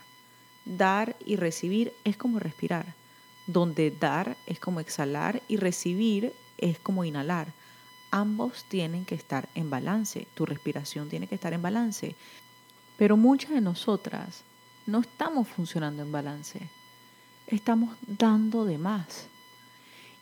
Dar 0.65 1.15
y 1.27 1.37
recibir 1.37 1.93
es 2.05 2.17
como 2.17 2.39
respirar. 2.39 2.95
Donde 3.47 3.91
dar 3.91 4.35
es 4.47 4.59
como 4.59 4.81
exhalar 4.81 5.43
y 5.47 5.59
recibir 5.59 6.33
es 6.57 6.79
como 6.79 7.05
inhalar. 7.05 7.53
Ambos 8.11 8.65
tienen 8.71 9.05
que 9.05 9.15
estar 9.15 9.51
en 9.55 9.69
balance. 9.69 10.27
Tu 10.33 10.47
respiración 10.47 11.11
tiene 11.11 11.27
que 11.27 11.35
estar 11.35 11.53
en 11.53 11.61
balance. 11.61 12.17
Pero 12.97 13.19
muchas 13.19 13.51
de 13.51 13.61
nosotras 13.61 14.43
no 14.87 15.01
estamos 15.01 15.49
funcionando 15.49 16.01
en 16.01 16.13
balance 16.13 16.80
estamos 17.57 17.97
dando 18.07 18.65
de 18.65 18.79
más. 18.79 19.29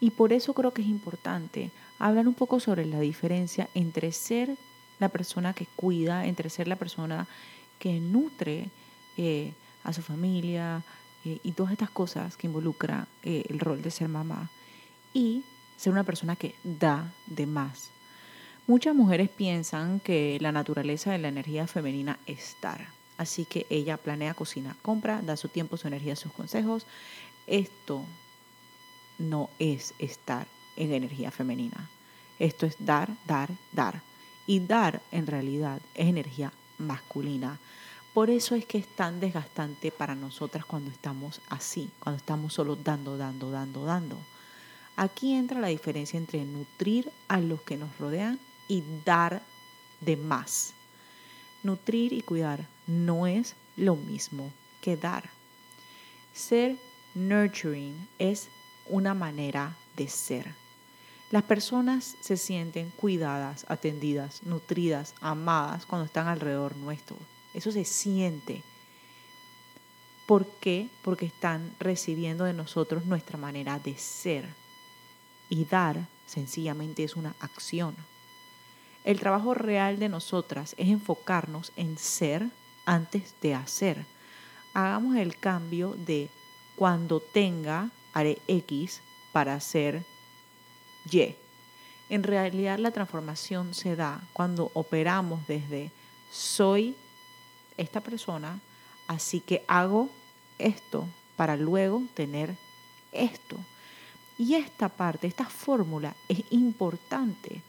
Y 0.01 0.11
por 0.11 0.33
eso 0.33 0.55
creo 0.55 0.73
que 0.73 0.83
es 0.83 0.89
importante 0.89 1.71
hablar 1.99 2.29
un 2.29 2.35
poco 2.35 2.61
sobre 2.61 2.87
la 2.87 3.01
diferencia 3.01 3.69
entre 3.75 4.13
ser 4.13 4.57
la 4.99 5.09
persona 5.09 5.53
que 5.53 5.67
cuida, 5.67 6.27
entre 6.27 6.51
ser 6.51 6.69
la 6.69 6.77
persona 6.77 7.27
que 7.79 8.01
nutre 8.01 8.69
eh, 9.17 9.53
a 9.85 9.93
su 9.93 10.03
familia 10.03 10.83
eh, 11.25 11.39
y 11.43 11.53
todas 11.53 11.73
estas 11.73 11.91
cosas 11.91 12.37
que 12.37 12.47
involucra 12.47 13.07
eh, 13.23 13.45
el 13.49 13.59
rol 13.59 13.83
de 13.83 13.91
ser 13.91 14.09
mamá 14.09 14.51
y 15.13 15.45
ser 15.77 15.93
una 15.93 16.05
persona 16.05 16.37
que 16.37 16.55
da 16.65 17.13
de 17.27 17.47
más. 17.47 17.91
Muchas 18.67 18.95
mujeres 18.95 19.31
piensan 19.31 20.01
que 20.01 20.39
la 20.41 20.53
naturaleza 20.53 21.11
de 21.11 21.19
la 21.19 21.29
energía 21.29 21.67
femenina 21.67 22.19
es 22.27 22.57
dar. 22.61 22.98
Así 23.19 23.45
que 23.45 23.67
ella 23.69 23.97
planea, 23.97 24.33
cocina, 24.33 24.77
compra, 24.81 25.21
da 25.21 25.37
su 25.37 25.49
tiempo, 25.49 25.77
su 25.77 25.89
energía, 25.89 26.15
sus 26.17 26.33
consejos. 26.33 26.87
Esto 27.49 28.05
no 29.19 29.51
es 29.59 29.93
estar 29.99 30.47
en 30.77 30.93
energía 30.93 31.33
femenina. 31.33 31.91
Esto 32.39 32.65
es 32.65 32.77
dar, 32.79 33.11
dar, 33.27 33.51
dar. 33.73 34.01
Y 34.47 34.61
dar 34.61 35.03
en 35.11 35.27
realidad 35.27 35.83
es 35.95 36.07
energía 36.07 36.53
masculina. 36.79 37.59
Por 38.15 38.31
eso 38.31 38.55
es 38.55 38.65
que 38.65 38.79
es 38.79 38.87
tan 38.87 39.19
desgastante 39.19 39.91
para 39.91 40.15
nosotras 40.15 40.65
cuando 40.65 40.91
estamos 40.91 41.41
así, 41.49 41.91
cuando 41.99 42.19
estamos 42.19 42.55
solo 42.55 42.77
dando, 42.77 43.19
dando, 43.19 43.51
dando, 43.51 43.85
dando. 43.85 44.17
Aquí 44.97 45.35
entra 45.35 45.61
la 45.61 45.69
diferencia 45.69 46.19
entre 46.19 46.45
nutrir 46.45 47.11
a 47.27 47.41
los 47.41 47.63
que 47.63 47.77
nos 47.77 47.97
rodean 47.99 48.39
y 48.69 48.83
dar 49.05 49.43
de 50.01 50.17
más. 50.17 50.73
Nutrir 51.65 52.13
y 52.13 52.23
cuidar 52.23 52.67
no 52.89 53.29
es 53.29 53.55
lo 53.77 53.95
mismo 53.95 54.51
que 54.81 54.97
dar. 54.97 55.31
Ser 56.33 56.77
nurturing 57.15 58.09
es 58.19 58.49
una 58.89 59.15
manera 59.15 59.77
de 59.97 60.09
ser. 60.09 60.55
Las 61.31 61.43
personas 61.43 62.17
se 62.21 62.39
sienten 62.39 62.91
cuidadas, 62.91 63.67
atendidas, 63.69 64.43
nutridas, 64.45 65.15
amadas 65.21 65.85
cuando 65.85 66.07
están 66.07 66.27
alrededor 66.27 66.75
nuestro. 66.77 67.17
Eso 67.53 67.71
se 67.71 67.85
siente. 67.85 68.63
¿Por 70.27 70.47
qué? 70.61 70.89
Porque 71.03 71.27
están 71.27 71.75
recibiendo 71.79 72.45
de 72.45 72.55
nosotros 72.55 73.05
nuestra 73.05 73.37
manera 73.37 73.79
de 73.79 73.97
ser. 73.99 74.47
Y 75.51 75.67
dar 75.67 76.07
sencillamente 76.27 77.05
es 77.05 77.17
una 77.17 77.35
acción. 77.41 77.95
El 79.05 79.21
trabajo 79.21 79.55
real 79.55 79.99
de 79.99 80.09
nosotras 80.09 80.75
es 80.79 80.89
enfocarnos 80.89 81.73
en 81.77 81.99
ser 81.99 82.51
antes 82.89 83.35
de 83.43 83.55
hacer. 83.55 84.07
Hagamos 84.73 85.17
el 85.17 85.37
cambio 85.37 85.95
de 85.95 86.31
cuando 86.75 87.21
tenga, 87.21 87.91
haré 88.15 88.39
X 88.49 89.03
para 89.31 89.55
hacer 89.55 90.05
Y. 91.11 91.37
En 92.09 92.23
realidad 92.23 92.79
la 92.79 92.91
transformación 92.91 93.75
se 93.75 93.95
da 93.95 94.23
cuando 94.33 94.71
operamos 94.73 95.47
desde 95.47 95.91
soy 96.31 96.97
esta 97.77 98.01
persona, 98.01 98.59
así 99.07 99.41
que 99.41 99.65
hago 99.69 100.09
esto 100.59 101.07
para 101.37 101.57
luego 101.57 102.03
tener 102.15 102.57
esto. 103.13 103.57
Y 104.39 104.55
esta 104.55 104.89
parte, 104.89 105.27
esta 105.27 105.45
fórmula 105.45 106.15
es 106.29 106.43
importante 106.51 107.61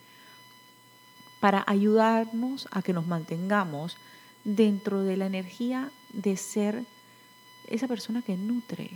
para 1.41 1.63
ayudarnos 1.67 2.69
a 2.71 2.81
que 2.81 2.93
nos 2.93 3.05
mantengamos 3.05 3.97
dentro 4.55 5.03
de 5.03 5.17
la 5.17 5.25
energía 5.25 5.91
de 6.13 6.37
ser 6.37 6.85
esa 7.67 7.87
persona 7.87 8.21
que 8.21 8.35
nutre, 8.35 8.89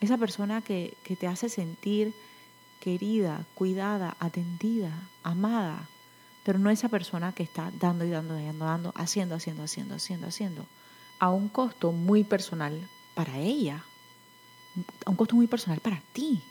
esa 0.00 0.18
persona 0.18 0.60
que, 0.62 0.96
te 1.18 1.26
hace 1.26 1.48
sentir 1.48 2.14
querida, 2.80 3.46
cuidada, 3.54 4.16
atendida, 4.20 5.08
amada, 5.22 5.88
pero 6.44 6.58
no 6.58 6.70
esa 6.70 6.88
persona 6.88 7.32
que 7.32 7.42
está 7.42 7.72
dando 7.80 8.04
y 8.04 8.10
dando 8.10 8.38
y 8.38 8.44
dando, 8.44 8.64
dando, 8.66 8.92
haciendo, 8.96 9.34
haciendo, 9.34 9.64
haciendo, 9.64 9.94
haciendo, 9.94 10.26
haciendo, 10.26 10.66
a 11.18 11.30
un 11.30 11.48
costo 11.48 11.92
muy 11.92 12.22
personal 12.24 12.88
para 13.14 13.38
ella, 13.38 13.82
a 15.06 15.10
un 15.10 15.16
costo 15.16 15.36
muy 15.36 15.46
personal 15.46 15.80
para 15.80 16.02
ti, 16.12 16.42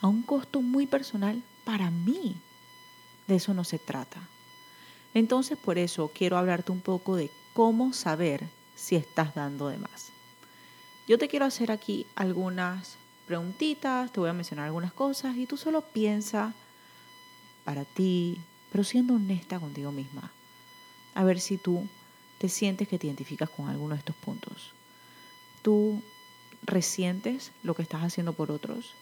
a 0.00 0.08
un 0.08 0.22
costo 0.22 0.60
muy 0.60 0.86
personal 0.86 1.42
para 1.64 1.90
mí. 1.90 2.36
De 3.28 3.36
eso 3.36 3.54
no 3.54 3.64
se 3.64 3.78
trata. 3.78 4.20
Entonces 5.14 5.56
por 5.56 5.78
eso 5.78 6.10
quiero 6.12 6.36
hablarte 6.36 6.72
un 6.72 6.80
poco 6.80 7.16
de 7.16 7.30
cómo 7.54 7.92
saber 7.92 8.44
si 8.74 8.96
estás 8.96 9.34
dando 9.34 9.68
de 9.68 9.78
más. 9.78 10.10
Yo 11.06 11.18
te 11.18 11.28
quiero 11.28 11.46
hacer 11.46 11.70
aquí 11.70 12.06
algunas 12.16 12.96
preguntitas, 13.26 14.12
te 14.12 14.20
voy 14.20 14.28
a 14.28 14.34
mencionar 14.34 14.66
algunas 14.66 14.92
cosas 14.92 15.36
y 15.36 15.46
tú 15.46 15.56
solo 15.56 15.82
piensa 15.82 16.52
para 17.64 17.84
ti, 17.84 18.40
pero 18.70 18.84
siendo 18.84 19.14
honesta 19.14 19.60
contigo 19.60 19.92
misma. 19.92 20.30
A 21.14 21.24
ver 21.24 21.40
si 21.40 21.56
tú 21.56 21.86
te 22.38 22.48
sientes 22.48 22.88
que 22.88 22.98
te 22.98 23.06
identificas 23.06 23.48
con 23.48 23.68
alguno 23.68 23.94
de 23.94 24.00
estos 24.00 24.16
puntos. 24.16 24.72
Tú 25.62 26.02
resientes 26.62 27.52
lo 27.62 27.74
que 27.74 27.82
estás 27.82 28.02
haciendo 28.02 28.32
por 28.32 28.50
otros. 28.50 28.94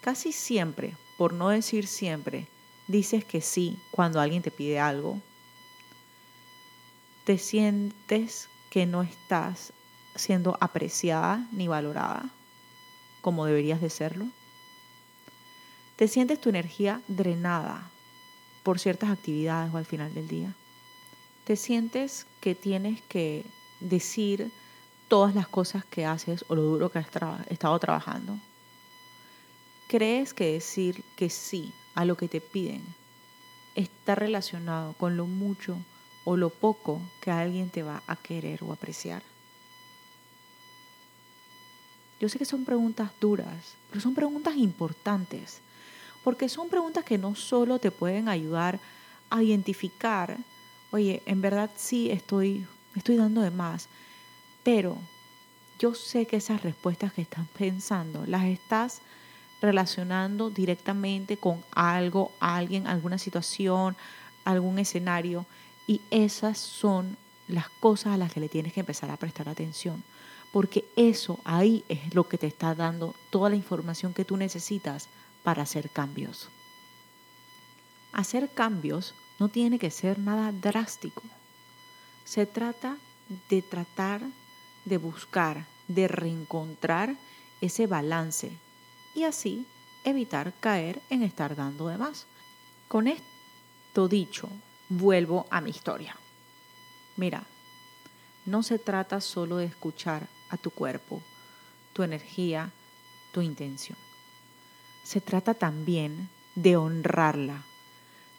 Casi 0.00 0.32
siempre, 0.32 0.96
por 1.16 1.32
no 1.32 1.48
decir 1.48 1.86
siempre, 1.86 2.48
dices 2.86 3.24
que 3.24 3.40
sí 3.40 3.78
cuando 3.90 4.20
alguien 4.20 4.42
te 4.42 4.50
pide 4.50 4.78
algo. 4.78 5.20
Te 7.24 7.38
sientes 7.38 8.48
que 8.70 8.86
no 8.86 9.02
estás 9.02 9.72
siendo 10.14 10.56
apreciada 10.60 11.46
ni 11.52 11.68
valorada 11.68 12.28
como 13.20 13.46
deberías 13.46 13.80
de 13.80 13.90
serlo. 13.90 14.26
Te 15.96 16.08
sientes 16.08 16.40
tu 16.40 16.50
energía 16.50 17.00
drenada 17.08 17.90
por 18.62 18.78
ciertas 18.78 19.10
actividades 19.10 19.72
o 19.72 19.78
al 19.78 19.86
final 19.86 20.12
del 20.12 20.28
día. 20.28 20.54
Te 21.44 21.56
sientes 21.56 22.26
que 22.40 22.54
tienes 22.54 23.00
que 23.02 23.44
decir 23.80 24.50
todas 25.08 25.34
las 25.34 25.46
cosas 25.46 25.84
que 25.84 26.04
haces 26.04 26.44
o 26.48 26.54
lo 26.54 26.62
duro 26.62 26.90
que 26.90 26.98
has 26.98 27.06
estado 27.48 27.78
trabajando. 27.78 28.38
¿Crees 29.86 30.34
que 30.34 30.52
decir 30.52 31.04
que 31.16 31.30
sí 31.30 31.72
a 31.94 32.04
lo 32.04 32.16
que 32.16 32.28
te 32.28 32.40
piden 32.40 32.82
está 33.74 34.14
relacionado 34.14 34.92
con 34.94 35.16
lo 35.16 35.26
mucho 35.26 35.76
o 36.24 36.36
lo 36.36 36.50
poco 36.50 37.00
que 37.20 37.30
alguien 37.30 37.70
te 37.70 37.82
va 37.82 38.02
a 38.06 38.16
querer 38.16 38.62
o 38.62 38.72
apreciar? 38.72 39.22
Yo 42.20 42.28
sé 42.28 42.38
que 42.38 42.44
son 42.44 42.64
preguntas 42.64 43.10
duras, 43.20 43.74
pero 43.90 44.00
son 44.00 44.14
preguntas 44.14 44.56
importantes, 44.56 45.60
porque 46.22 46.48
son 46.48 46.68
preguntas 46.68 47.04
que 47.04 47.18
no 47.18 47.34
solo 47.34 47.78
te 47.78 47.90
pueden 47.90 48.28
ayudar 48.28 48.80
a 49.30 49.42
identificar, 49.42 50.38
oye, 50.90 51.22
en 51.26 51.40
verdad 51.40 51.70
sí 51.76 52.10
estoy, 52.10 52.66
estoy 52.94 53.16
dando 53.16 53.42
de 53.42 53.50
más, 53.50 53.88
pero 54.62 54.96
yo 55.78 55.94
sé 55.94 56.26
que 56.26 56.36
esas 56.36 56.62
respuestas 56.62 57.12
que 57.12 57.22
estás 57.22 57.46
pensando 57.48 58.24
las 58.26 58.44
estás 58.44 59.02
relacionando 59.64 60.50
directamente 60.50 61.36
con 61.36 61.62
algo, 61.72 62.32
alguien, 62.40 62.86
alguna 62.86 63.18
situación, 63.18 63.96
algún 64.44 64.78
escenario, 64.78 65.46
y 65.86 66.00
esas 66.10 66.58
son 66.58 67.16
las 67.48 67.68
cosas 67.68 68.14
a 68.14 68.16
las 68.16 68.32
que 68.32 68.40
le 68.40 68.48
tienes 68.48 68.72
que 68.72 68.80
empezar 68.80 69.10
a 69.10 69.16
prestar 69.16 69.48
atención 69.48 70.02
porque 70.54 70.84
eso 70.94 71.40
ahí 71.42 71.84
es 71.88 72.14
lo 72.14 72.28
que 72.28 72.38
te 72.38 72.46
está 72.46 72.76
dando 72.76 73.16
toda 73.30 73.50
la 73.50 73.56
información 73.56 74.14
que 74.14 74.24
tú 74.24 74.36
necesitas 74.36 75.08
para 75.42 75.64
hacer 75.64 75.90
cambios. 75.90 76.48
Hacer 78.12 78.48
cambios 78.54 79.16
no 79.40 79.48
tiene 79.48 79.80
que 79.80 79.90
ser 79.90 80.20
nada 80.20 80.52
drástico. 80.52 81.22
Se 82.24 82.46
trata 82.46 82.98
de 83.50 83.62
tratar 83.62 84.22
de 84.84 84.96
buscar, 84.96 85.66
de 85.88 86.06
reencontrar 86.06 87.16
ese 87.60 87.88
balance 87.88 88.52
y 89.14 89.24
así 89.24 89.66
evitar 90.04 90.52
caer 90.60 91.00
en 91.10 91.22
estar 91.22 91.56
dando 91.56 91.88
de 91.88 91.98
más. 91.98 92.26
Con 92.88 93.08
esto 93.08 94.08
dicho, 94.08 94.48
vuelvo 94.88 95.46
a 95.50 95.60
mi 95.60 95.70
historia. 95.70 96.16
Mira, 97.16 97.44
no 98.44 98.62
se 98.62 98.78
trata 98.78 99.20
solo 99.20 99.56
de 99.56 99.66
escuchar 99.66 100.26
a 100.50 100.56
tu 100.56 100.70
cuerpo, 100.70 101.22
tu 101.92 102.02
energía, 102.02 102.70
tu 103.32 103.40
intención. 103.40 103.98
Se 105.02 105.20
trata 105.20 105.54
también 105.54 106.28
de 106.54 106.76
honrarla, 106.76 107.64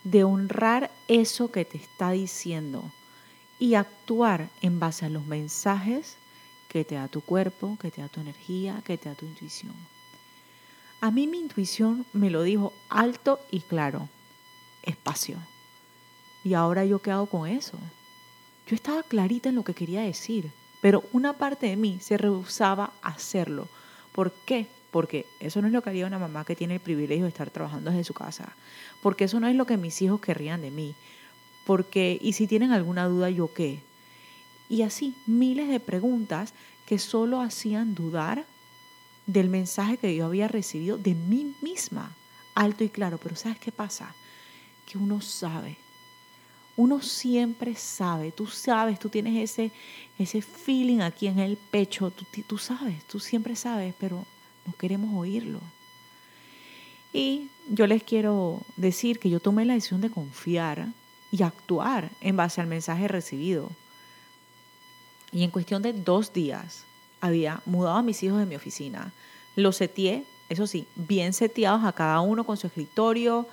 de 0.03 0.23
honrar 0.23 0.91
eso 1.07 1.51
que 1.51 1.65
te 1.65 1.77
está 1.77 2.11
diciendo 2.11 2.91
y 3.57 3.75
actuar 3.75 4.49
en 4.61 4.79
base 4.79 5.05
a 5.05 5.09
los 5.09 5.25
mensajes 5.25 6.17
que 6.69 6.83
te 6.83 6.95
da 6.95 7.07
tu 7.07 7.21
cuerpo, 7.21 7.77
que 7.79 7.89
te 7.91 8.01
da 8.01 8.09
tu 8.09 8.19
energía, 8.19 8.81
que 8.85 8.97
te 8.97 9.09
da 9.09 9.15
tu 9.15 9.25
intuición. 9.25 9.73
A 11.05 11.11
mí 11.11 11.27
mi 11.27 11.37
intuición 11.37 12.03
me 12.13 12.31
lo 12.31 12.41
dijo 12.41 12.73
alto 12.89 13.39
y 13.51 13.59
claro, 13.59 14.09
espacio. 14.81 15.37
¿Y 16.43 16.55
ahora 16.55 16.83
yo 16.83 16.97
qué 16.97 17.11
hago 17.11 17.27
con 17.27 17.47
eso? 17.47 17.77
Yo 18.65 18.73
estaba 18.73 19.03
clarita 19.03 19.49
en 19.49 19.55
lo 19.55 19.63
que 19.63 19.75
quería 19.75 20.01
decir 20.01 20.51
pero 20.85 21.03
una 21.13 21.33
parte 21.33 21.65
de 21.65 21.77
mí 21.77 21.97
se 21.99 22.15
rehusaba 22.15 22.93
a 23.01 23.09
hacerlo. 23.09 23.67
¿Por 24.13 24.31
qué? 24.31 24.67
Porque 24.91 25.25
eso 25.39 25.59
no 25.59 25.67
es 25.67 25.73
lo 25.73 25.81
que 25.81 25.89
haría 25.89 26.05
una 26.05 26.19
mamá 26.19 26.45
que 26.45 26.55
tiene 26.55 26.75
el 26.75 26.79
privilegio 26.79 27.25
de 27.25 27.29
estar 27.29 27.49
trabajando 27.49 27.89
desde 27.89 28.03
su 28.03 28.13
casa. 28.13 28.55
Porque 29.01 29.23
eso 29.23 29.39
no 29.39 29.47
es 29.47 29.55
lo 29.55 29.65
que 29.65 29.77
mis 29.77 29.99
hijos 30.03 30.21
querrían 30.21 30.61
de 30.61 30.69
mí. 30.69 30.93
Porque, 31.65 32.19
y 32.21 32.33
si 32.33 32.45
tienen 32.45 32.71
alguna 32.71 33.07
duda, 33.07 33.31
¿yo 33.31 33.51
qué? 33.51 33.79
Y 34.69 34.83
así, 34.83 35.15
miles 35.25 35.69
de 35.69 35.79
preguntas 35.79 36.53
que 36.85 36.99
solo 36.99 37.41
hacían 37.41 37.95
dudar 37.95 38.45
del 39.27 39.49
mensaje 39.49 39.97
que 39.97 40.15
yo 40.15 40.25
había 40.25 40.47
recibido 40.47 40.97
de 40.97 41.15
mí 41.15 41.55
misma, 41.61 42.15
alto 42.53 42.83
y 42.83 42.89
claro. 42.89 43.17
Pero 43.17 43.35
¿sabes 43.35 43.59
qué 43.59 43.71
pasa? 43.71 44.13
Que 44.85 44.97
uno 44.97 45.21
sabe 45.21 45.77
uno 46.77 47.01
siempre 47.01 47.75
sabe, 47.75 48.31
tú 48.31 48.47
sabes, 48.47 48.99
tú 48.99 49.09
tienes 49.09 49.51
ese, 49.51 49.71
ese 50.19 50.41
feeling 50.41 50.99
aquí 50.99 51.27
en 51.27 51.39
el 51.39 51.57
pecho, 51.57 52.11
tú, 52.11 52.25
tú 52.45 52.57
sabes, 52.57 53.03
tú 53.05 53.19
siempre 53.19 53.55
sabes, 53.55 53.93
pero 53.99 54.25
no 54.65 54.73
queremos 54.73 55.15
oírlo. 55.15 55.61
Y 57.13 57.49
yo 57.69 57.87
les 57.87 58.03
quiero 58.03 58.61
decir 58.75 59.19
que 59.19 59.29
yo 59.29 59.39
tomé 59.39 59.63
la 59.63 59.73
decisión 59.73 60.01
de 60.01 60.09
confiar 60.09 60.89
y 61.31 61.43
actuar 61.43 62.11
en 62.19 62.35
base 62.35 62.59
al 62.59 62.67
mensaje 62.67 63.07
recibido. 63.07 63.71
Y 65.31 65.43
en 65.43 65.51
cuestión 65.51 65.81
de 65.81 65.93
dos 65.93 66.33
días 66.33 66.85
había 67.25 67.61
mudado 67.65 67.97
a 67.97 68.03
mis 68.03 68.21
hijos 68.23 68.39
de 68.39 68.45
mi 68.45 68.55
oficina. 68.55 69.11
Los 69.55 69.77
seteé, 69.77 70.25
eso 70.49 70.67
sí, 70.67 70.87
bien 70.95 71.33
seteados 71.33 71.83
a 71.83 71.93
cada 71.93 72.21
uno 72.21 72.43
con 72.43 72.57
su 72.57 72.67
escritorio, 72.67 73.47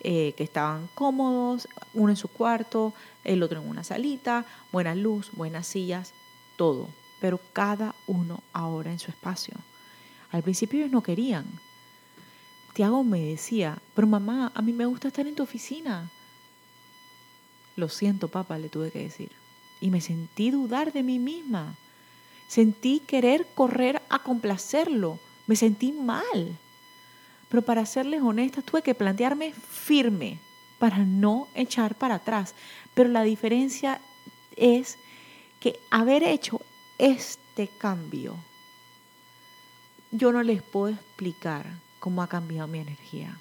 eh, 0.00 0.32
que 0.36 0.44
estaban 0.44 0.88
cómodos, 0.94 1.68
uno 1.92 2.10
en 2.10 2.16
su 2.16 2.28
cuarto, 2.28 2.94
el 3.24 3.42
otro 3.42 3.60
en 3.60 3.68
una 3.68 3.84
salita, 3.84 4.46
buena 4.72 4.94
luz, 4.94 5.30
buenas 5.32 5.66
sillas, 5.66 6.14
todo, 6.56 6.88
pero 7.20 7.40
cada 7.52 7.94
uno 8.06 8.42
ahora 8.52 8.92
en 8.92 8.98
su 8.98 9.10
espacio. 9.10 9.54
Al 10.30 10.42
principio 10.42 10.80
ellos 10.80 10.92
no 10.92 11.02
querían. 11.02 11.46
Tiago 12.74 13.02
me 13.02 13.20
decía, 13.20 13.78
pero 13.94 14.06
mamá, 14.06 14.52
a 14.54 14.62
mí 14.62 14.72
me 14.72 14.86
gusta 14.86 15.08
estar 15.08 15.26
en 15.26 15.34
tu 15.34 15.42
oficina. 15.42 16.10
Lo 17.76 17.88
siento, 17.88 18.28
papá, 18.28 18.58
le 18.58 18.68
tuve 18.68 18.90
que 18.90 19.00
decir. 19.00 19.30
Y 19.80 19.90
me 19.90 20.00
sentí 20.00 20.50
dudar 20.50 20.92
de 20.92 21.02
mí 21.02 21.18
misma. 21.18 21.76
Sentí 22.48 23.00
querer 23.00 23.46
correr 23.54 24.02
a 24.08 24.18
complacerlo. 24.20 25.20
Me 25.46 25.54
sentí 25.54 25.92
mal. 25.92 26.58
Pero 27.48 27.62
para 27.62 27.86
serles 27.86 28.22
honestas, 28.22 28.64
tuve 28.64 28.82
que 28.82 28.94
plantearme 28.94 29.52
firme 29.52 30.40
para 30.78 30.98
no 30.98 31.46
echar 31.54 31.94
para 31.94 32.16
atrás. 32.16 32.54
Pero 32.94 33.10
la 33.10 33.22
diferencia 33.22 34.00
es 34.56 34.98
que 35.60 35.78
haber 35.90 36.22
hecho 36.22 36.60
este 36.98 37.68
cambio, 37.68 38.36
yo 40.10 40.32
no 40.32 40.42
les 40.42 40.62
puedo 40.62 40.94
explicar 40.94 41.66
cómo 42.00 42.22
ha 42.22 42.28
cambiado 42.28 42.66
mi 42.66 42.78
energía. 42.78 43.38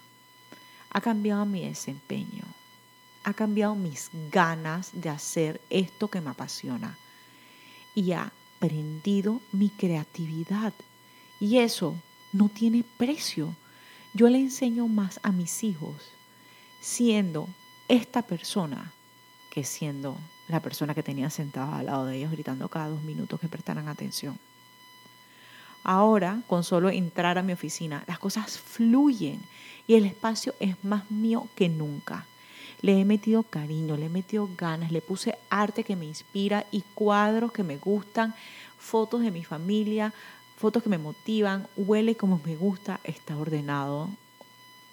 Ha 0.90 1.02
cambiado 1.02 1.46
mi 1.46 1.66
desempeño. 1.66 2.44
Ha 3.24 3.34
cambiado 3.34 3.76
mis 3.76 4.10
ganas 4.32 4.92
de 4.94 5.10
hacer 5.10 5.62
esto 5.70 6.10
que 6.10 6.22
me 6.22 6.30
apasiona. 6.30 6.98
Y 7.94 8.12
ha 8.12 8.32
aprendido 8.58 9.40
mi 9.52 9.70
creatividad. 9.70 10.74
Y 11.40 11.60
eso 11.60 11.96
no 12.34 12.50
tiene 12.50 12.84
precio 12.98 13.56
yo 14.18 14.30
le 14.30 14.40
enseño 14.40 14.88
más 14.88 15.20
a 15.22 15.32
mis 15.32 15.64
hijos 15.64 15.94
siendo 16.82 17.48
esta 17.88 18.24
persona 18.24 18.92
que 19.52 19.64
siendo 19.64 20.18
la 20.48 20.60
persona 20.60 20.96
que 20.96 21.04
tenía 21.04 21.30
sentada 21.30 21.78
al 21.78 21.86
lado 21.86 22.06
de 22.08 22.18
ellos 22.18 22.32
gritando 22.32 22.68
cada 22.68 22.90
dos 22.90 23.04
minutos 23.04 23.40
que 23.40 23.48
prestaran 23.48 23.88
atención. 23.88 24.40
Ahora, 25.84 26.42
con 26.48 26.64
solo 26.64 26.90
entrar 26.90 27.38
a 27.38 27.44
mi 27.44 27.54
oficina, 27.54 28.04
las 28.08 28.18
cosas 28.18 28.58
fluyen 28.58 29.40
y 29.86 29.94
el 29.94 30.06
espacio 30.06 30.56
es 30.60 30.84
más 30.84 31.12
mío 31.12 31.48
que 31.56 31.70
nunca. 31.70 32.26
Le 32.82 33.00
he 33.00 33.06
metido 33.06 33.44
cariño, 33.44 33.98
le 33.98 34.06
he 34.06 34.10
metido 34.10 34.50
ganas, 34.56 34.92
le 34.92 35.02
puse 35.02 35.38
arte 35.50 35.84
que 35.84 35.96
me 35.96 36.06
inspira 36.06 36.66
y 36.72 36.82
cuadros 36.94 37.52
que 37.52 37.64
me 37.64 37.78
gustan, 37.78 38.36
fotos 38.78 39.22
de 39.22 39.32
mi 39.32 39.44
familia, 39.44 40.14
fotos 40.58 40.84
que 40.84 40.90
me 40.90 40.98
motivan, 40.98 41.68
huele 41.76 42.16
como 42.16 42.40
me 42.46 42.56
gusta, 42.56 43.00
está 43.04 43.36
ordenado, 43.38 44.10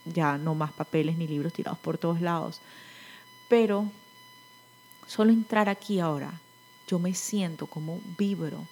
ya 0.05 0.39
no 0.39 0.55
más 0.55 0.73
papeles 0.73 1.17
ni 1.17 1.27
libros 1.27 1.53
tirados 1.53 1.79
por 1.79 1.99
todos 1.99 2.21
lados. 2.21 2.61
Pero 3.49 3.91
solo 5.07 5.33
entrar 5.33 5.69
aquí 5.69 6.01
ahora, 6.01 6.41
yo 6.87 6.99
me 6.99 7.15
siento 7.15 7.67
como 7.67 8.01
vibro. 8.19 8.67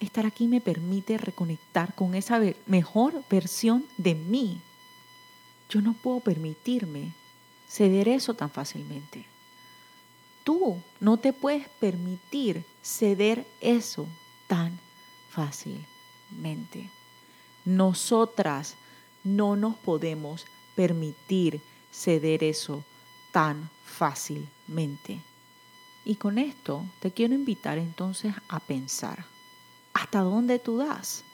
Estar 0.00 0.26
aquí 0.26 0.46
me 0.46 0.60
permite 0.60 1.18
reconectar 1.18 1.94
con 1.94 2.14
esa 2.14 2.40
mejor 2.66 3.24
versión 3.28 3.84
de 3.96 4.14
mí. 4.14 4.60
Yo 5.68 5.80
no 5.80 5.94
puedo 5.94 6.20
permitirme 6.20 7.12
ceder 7.68 8.08
eso 8.08 8.34
tan 8.34 8.50
fácilmente. 8.50 9.26
Tú 10.44 10.82
no 11.00 11.18
te 11.18 11.32
puedes 11.32 11.68
permitir 11.68 12.64
ceder 12.82 13.46
eso 13.60 14.08
tan 14.46 14.78
fácilmente. 15.28 16.90
Nosotras 17.64 18.76
no 19.24 19.56
nos 19.56 19.76
podemos 19.76 20.46
permitir 20.74 21.60
ceder 21.92 22.42
eso 22.44 22.82
tan 23.30 23.68
fácilmente. 23.84 25.20
Y 26.04 26.14
con 26.14 26.38
esto 26.38 26.86
te 27.00 27.10
quiero 27.10 27.34
invitar 27.34 27.76
entonces 27.76 28.34
a 28.48 28.60
pensar, 28.60 29.26
¿hasta 29.92 30.20
dónde 30.20 30.58
tú 30.58 30.78
das? 30.78 31.24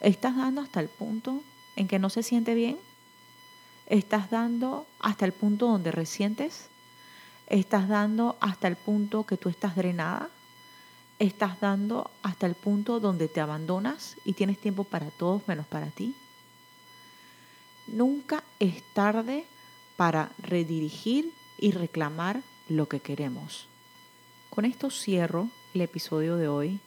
¿Estás 0.00 0.36
dando 0.36 0.60
hasta 0.60 0.80
el 0.80 0.88
punto 0.88 1.42
en 1.74 1.88
que 1.88 1.98
no 1.98 2.08
se 2.08 2.22
siente 2.22 2.54
bien? 2.54 2.78
¿Estás 3.86 4.30
dando 4.30 4.86
hasta 5.00 5.24
el 5.24 5.32
punto 5.32 5.66
donde 5.66 5.90
resientes? 5.90 6.68
¿Estás 7.46 7.88
dando 7.88 8.36
hasta 8.40 8.68
el 8.68 8.76
punto 8.76 9.24
que 9.24 9.36
tú 9.36 9.48
estás 9.48 9.76
drenada? 9.76 10.30
¿Estás 11.18 11.60
dando 11.60 12.10
hasta 12.22 12.46
el 12.46 12.54
punto 12.54 13.00
donde 13.00 13.28
te 13.28 13.40
abandonas 13.40 14.16
y 14.24 14.32
tienes 14.32 14.58
tiempo 14.58 14.84
para 14.84 15.10
todos 15.10 15.46
menos 15.48 15.66
para 15.66 15.86
ti? 15.90 16.14
Nunca 17.88 18.44
es 18.58 18.82
tarde 18.94 19.44
para 19.96 20.30
redirigir 20.38 21.32
y 21.58 21.72
reclamar 21.72 22.42
lo 22.68 22.88
que 22.88 23.00
queremos. 23.00 23.68
Con 24.50 24.64
esto 24.64 24.90
cierro 24.90 25.48
el 25.74 25.80
episodio 25.80 26.36
de 26.36 26.48
hoy, 26.48 26.80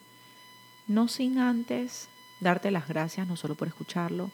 no 0.88 1.08
sin 1.08 1.40
antes 1.40 2.08
darte 2.40 2.72
las 2.72 2.88
gracias 2.88 3.28
no 3.28 3.36
solo 3.36 3.56
por 3.56 3.68
escucharlo, 3.68 4.32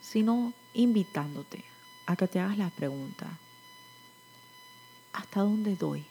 sino 0.00 0.52
invitándote 0.74 1.71
que 2.16 2.28
te 2.28 2.40
hagas 2.40 2.58
la 2.58 2.70
pregunta, 2.70 3.26
¿hasta 5.12 5.40
dónde 5.40 5.76
doy? 5.76 6.04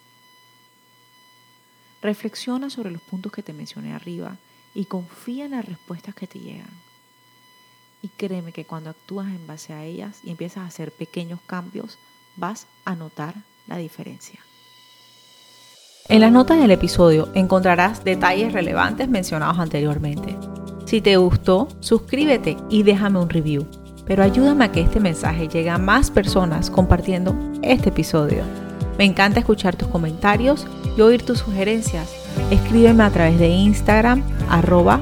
Reflexiona 2.01 2.69
sobre 2.69 2.91
los 2.91 3.01
puntos 3.01 3.31
que 3.31 3.43
te 3.43 3.53
mencioné 3.53 3.93
arriba 3.93 4.37
y 4.73 4.85
confía 4.85 5.45
en 5.45 5.51
las 5.51 5.65
respuestas 5.65 6.15
que 6.15 6.27
te 6.27 6.39
llegan. 6.39 6.69
Y 8.01 8.07
créeme 8.07 8.51
que 8.51 8.65
cuando 8.65 8.89
actúas 8.89 9.27
en 9.27 9.45
base 9.45 9.73
a 9.73 9.83
ellas 9.83 10.21
y 10.23 10.31
empiezas 10.31 10.63
a 10.63 10.67
hacer 10.67 10.91
pequeños 10.91 11.39
cambios, 11.45 11.99
vas 12.35 12.65
a 12.85 12.95
notar 12.95 13.35
la 13.67 13.77
diferencia. 13.77 14.39
En 16.09 16.21
las 16.21 16.31
notas 16.31 16.59
del 16.59 16.71
episodio 16.71 17.29
encontrarás 17.35 18.03
detalles 18.03 18.53
relevantes 18.53 19.07
mencionados 19.07 19.59
anteriormente. 19.59 20.37
Si 20.85 20.99
te 20.99 21.15
gustó, 21.17 21.69
suscríbete 21.79 22.57
y 22.69 22.83
déjame 22.83 23.19
un 23.19 23.29
review. 23.29 23.80
Pero 24.05 24.23
ayúdame 24.23 24.65
a 24.65 24.71
que 24.71 24.81
este 24.81 24.99
mensaje 24.99 25.47
llegue 25.47 25.69
a 25.69 25.77
más 25.77 26.11
personas 26.11 26.69
compartiendo 26.69 27.35
este 27.61 27.89
episodio. 27.89 28.43
Me 28.97 29.05
encanta 29.05 29.39
escuchar 29.39 29.75
tus 29.75 29.87
comentarios 29.87 30.67
y 30.97 31.01
oír 31.01 31.23
tus 31.23 31.39
sugerencias. 31.39 32.13
Escríbeme 32.49 33.03
a 33.03 33.09
través 33.09 33.39
de 33.39 33.47
Instagram, 33.47 34.23
arroba 34.49 34.99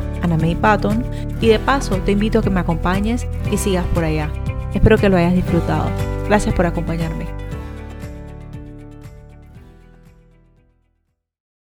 Patton, 0.61 1.03
y 1.41 1.47
de 1.47 1.59
paso 1.59 1.95
te 1.97 2.11
invito 2.11 2.39
a 2.39 2.41
que 2.41 2.49
me 2.49 2.59
acompañes 2.59 3.27
y 3.51 3.57
sigas 3.57 3.85
por 3.93 4.03
allá. 4.03 4.29
Espero 4.73 4.97
que 4.97 5.09
lo 5.09 5.17
hayas 5.17 5.33
disfrutado. 5.33 5.89
Gracias 6.27 6.53
por 6.53 6.65
acompañarme. 6.65 7.38